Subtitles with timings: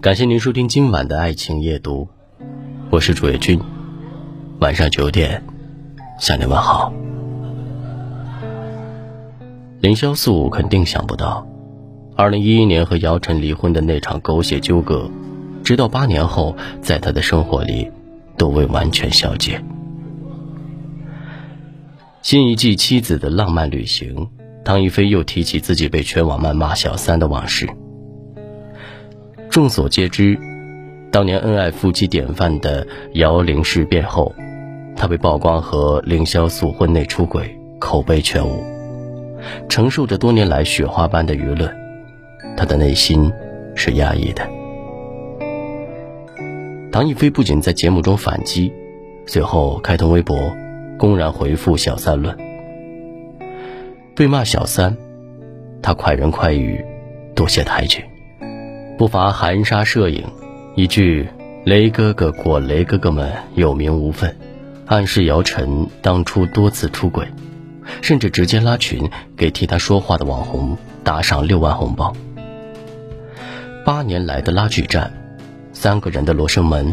[0.00, 2.06] 感谢您收听今晚的爱情夜读，
[2.88, 3.60] 我是主页君。
[4.60, 5.42] 晚上九点，
[6.20, 6.92] 向您问好。
[9.80, 11.44] 凌潇肃肯定想不到，
[12.14, 15.10] 二零一一年和姚晨离婚的那场狗血纠葛，
[15.64, 17.90] 直到八年后，在他的生活里
[18.36, 19.60] 都未完全消解。
[22.22, 24.28] 新一季妻子的浪漫旅行，
[24.64, 27.68] 唐一菲又提起自己被全网谩骂小三的往事。
[29.50, 30.38] 众所皆知，
[31.10, 34.34] 当年恩爱夫妻典范的姚玲事变后，
[34.96, 38.62] 她被曝光和凌潇肃婚内出轨，口碑全无，
[39.68, 41.74] 承受着多年来雪花般的舆论，
[42.56, 43.32] 她的内心
[43.74, 44.48] 是压抑的。
[46.92, 48.72] 唐一菲不仅在节目中反击，
[49.26, 50.36] 随后开通微博。
[50.98, 52.36] 公然回复小三论，
[54.16, 54.96] 被骂小三，
[55.80, 56.84] 他快人快语，
[57.36, 58.04] 多谢抬举，
[58.98, 60.24] 不乏含沙射影，
[60.74, 61.28] 一句
[61.64, 64.36] “雷哥哥果雷哥哥们有名无分”，
[64.86, 67.24] 暗示姚晨当初多次出轨，
[68.02, 72.12] 甚至直接拉群给替他说话的网红打赏六万红包。
[73.84, 75.12] 八年来的拉锯战，
[75.72, 76.92] 三个人的罗生门，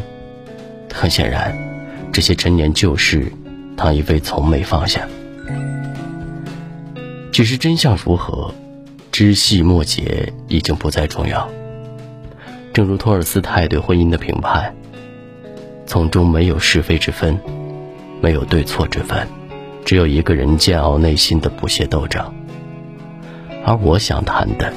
[0.94, 1.58] 很显然，
[2.14, 3.32] 这些陈年旧事。
[3.76, 5.06] 唐一菲从没放下，
[7.32, 8.54] 只是真相如何，
[9.12, 11.50] 枝细末节已经不再重要。
[12.76, 14.76] 正如托尔斯泰对婚姻的评判，
[15.86, 17.40] 从中没有是非之分，
[18.20, 19.26] 没有对错之分，
[19.86, 22.22] 只有一个人煎熬内心的不懈斗争。
[23.64, 24.74] 而我想谈的，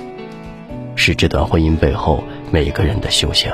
[0.94, 3.52] 是这段婚姻背后每个人的修行。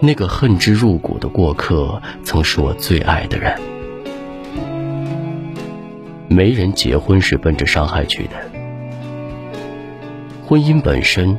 [0.00, 3.54] 那个恨之入骨的过客，曾是我最爱的人。
[6.26, 8.53] 没人结婚是奔着伤害去的。
[10.54, 11.36] 婚姻本身，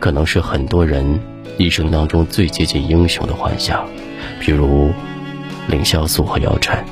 [0.00, 1.20] 可能是很多人
[1.58, 3.86] 一生当中最接近英雄的幻想，
[4.40, 4.90] 譬如
[5.68, 6.82] 凌潇肃和姚晨。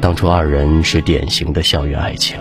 [0.00, 2.38] 当初二人是典型的校园爱情，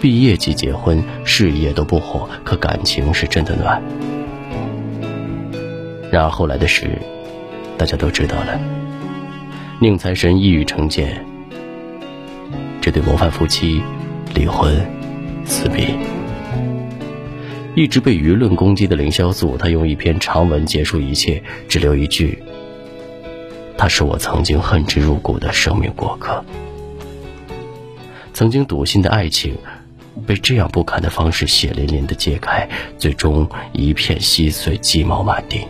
[0.00, 3.80] 毕业即结婚，事业都不火，可感情是真的暖。
[6.10, 6.98] 然而后来的事，
[7.78, 8.60] 大家都知道了。
[9.78, 11.10] 宁财神一语成谶，
[12.80, 13.80] 这对模范夫妻
[14.34, 14.84] 离婚
[15.44, 15.94] 撕逼。
[17.76, 22.42] 一直被舆论攻击的凌潇肃，他用一篇长文结束一切，只留一句
[23.78, 26.44] ：“他是我曾经恨之入骨的生命过客。”
[28.34, 29.56] 曾经笃信的爱情，
[30.26, 35.60] 被这样不堪的方式血淋淋的揭开，最终一片稀碎，鸡毛满地。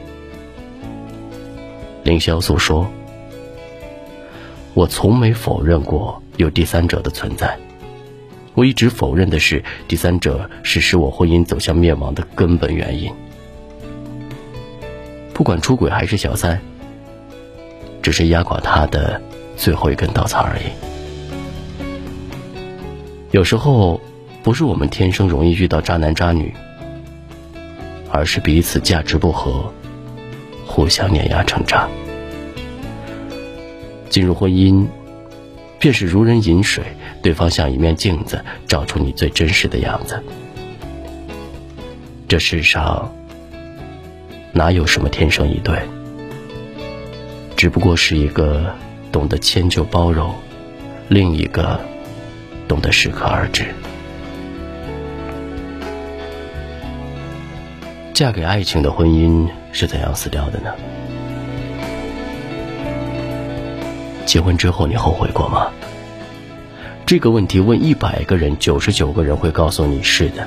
[2.03, 2.91] 凌潇肃说
[4.73, 7.59] ：“我从没否认过有第三者的存在，
[8.61, 13.11] 我一直否认的是第三者是使我婚姻走向灭亡的根本原因。
[15.33, 16.61] 不管出轨还是小三，
[18.03, 19.19] 只是压垮他的
[19.57, 20.65] 最后一根稻草而已。
[23.31, 23.99] 有时候，
[24.43, 26.53] 不是我们天生容易遇到渣男渣女，
[28.11, 29.73] 而是彼此价值不合。”
[30.69, 31.89] 互相碾压成渣，
[34.11, 34.87] 进入婚姻，
[35.81, 36.85] 便是如人饮水，
[37.23, 40.23] 对方像一面镜子，照出你最真实的样子。
[42.29, 43.11] 这世上
[44.53, 45.81] 哪有什么天生一对，
[47.57, 48.75] 只不过是一个
[49.11, 50.35] 懂得迁就包容，
[51.09, 51.81] 另一个
[52.69, 53.65] 懂得适可而止。
[58.13, 60.71] 嫁给爱情的婚姻是怎样死掉的呢？
[64.31, 65.73] 结婚之后你后悔过吗？
[67.05, 70.47] 这个问题问一百个人，九十九个人会告诉你是的，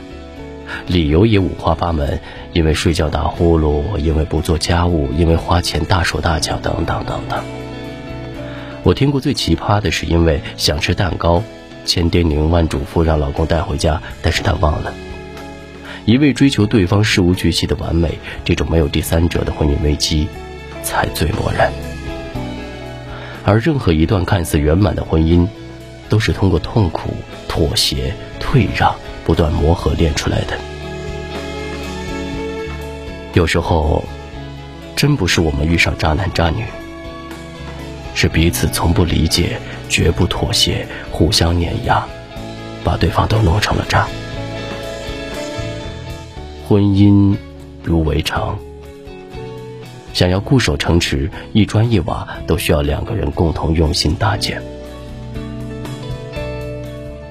[0.88, 2.21] 理由也五花八门，
[2.53, 7.44] 因为睡觉打呼噜，因为不做家务，因为花钱大手大脚，等等等等。
[8.83, 11.44] 我听过最奇葩的是，因为想吃蛋糕，
[11.83, 14.94] 千叮咛万嘱咐让老公带回家，但是他忘了。
[16.06, 20.30] 一味追求对方事无巨细的完美，这种没有第三者的婚姻危机，
[20.83, 21.93] 才最磨人。
[23.45, 25.48] 而任何一段看似圆满的婚姻，
[26.10, 27.13] 都是通过痛苦、
[27.48, 28.95] 妥协、退让、
[29.25, 30.57] 不断磨合练出来的。
[33.34, 34.04] 有时候，
[34.95, 36.63] 真不是我们遇上渣男渣女，
[38.13, 39.60] 是彼此从不理解、
[39.90, 42.06] 绝不妥协、互相碾压，
[42.84, 44.07] 把对方都弄成了渣。
[46.66, 47.36] 婚姻
[47.84, 48.57] 如围城，
[50.23, 54.63] 想要固守城池，一砖一瓦都需要两个人共同用心搭建。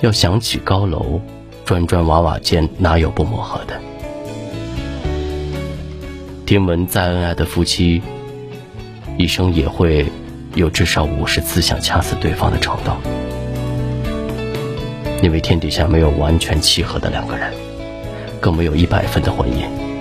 [0.02, 1.18] 要想起高楼，
[1.64, 3.80] 砖砖瓦瓦间哪有不磨合的？
[6.44, 8.02] 听闻再恩爱的夫妻，
[9.16, 10.04] 一生也会
[10.54, 12.94] 有至少五十次想掐死对方的冲动，
[15.22, 17.54] 因为天底下没有完全契合的两个人，
[18.38, 19.91] 更没有一百分的婚姻。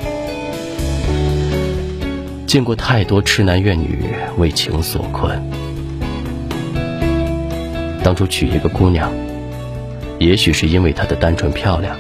[2.52, 3.98] 见过太多痴男怨女
[4.38, 5.42] 为情所困，
[8.04, 9.10] 当初娶一个姑娘。
[10.20, 11.96] 也许是因为她的单纯漂亮，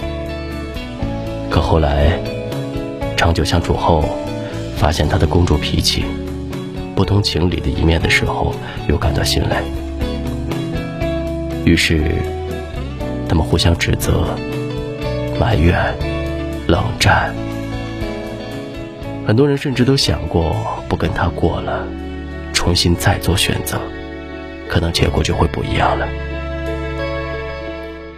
[1.49, 2.19] 可后来
[3.15, 4.03] 长久相处后，
[4.75, 6.03] 发现她的公主脾气、
[6.95, 8.53] 不通情理的一面的时候，
[8.89, 9.55] 又感到心累。
[11.63, 12.11] 于是，
[13.29, 14.35] 他们互相指责、
[15.39, 15.95] 埋怨、
[16.67, 17.33] 冷战。
[19.31, 21.87] 很多人甚至都想过不跟他过了，
[22.51, 23.79] 重新再做选择，
[24.67, 26.05] 可能结果就会不一样了。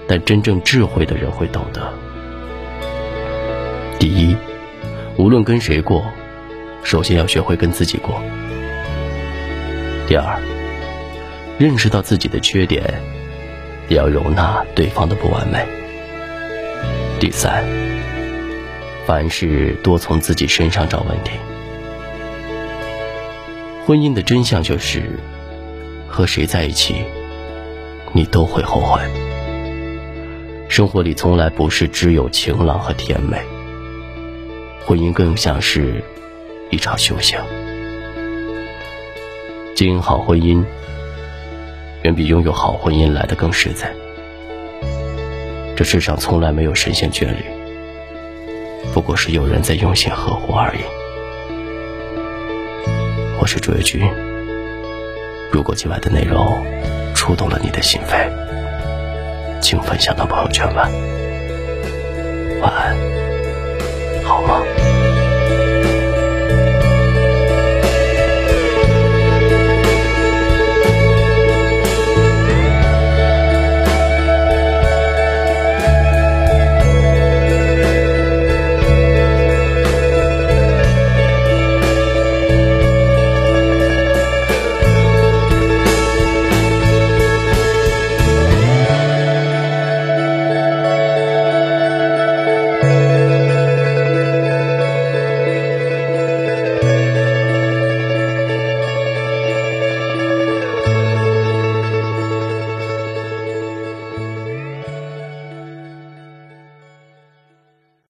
[0.07, 1.94] 但真正智慧的人会懂得：
[4.00, 4.36] 第一，
[5.15, 6.04] 无论跟谁过，
[6.83, 8.16] 首先要学会跟自己过；
[10.07, 10.42] 第二，
[11.59, 12.92] 认识到自己的缺点，
[13.88, 15.59] 也要容纳对方的不完美；
[17.19, 17.63] 第三，
[19.05, 21.31] 凡事多从自己身上找问题。
[23.85, 25.19] 婚姻的真相就是，
[26.07, 27.03] 和谁在一起，
[28.13, 29.01] 你都会后悔。
[30.69, 33.38] 生活里从来不是只有晴朗和甜美，
[34.85, 36.01] 婚姻更像是
[36.69, 37.38] 一场修行。
[39.75, 40.63] 经营好婚姻，
[42.03, 43.94] 远比拥有好婚姻来的更实在。
[45.75, 47.44] 这世上从来没有神仙眷侣，
[48.94, 50.81] 不过是有人在用心呵护而已。
[53.42, 54.07] 我是朱月君，
[55.51, 56.63] 如果今晚的内容
[57.16, 58.30] 触动了你的心扉。
[59.60, 60.88] 请分享到朋友圈吧，
[62.62, 62.95] 晚安，
[64.24, 64.72] 好梦。